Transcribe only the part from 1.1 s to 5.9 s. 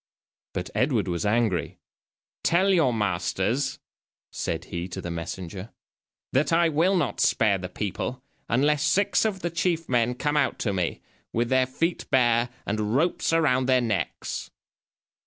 angry. "Tell your masters," said he to the messenger,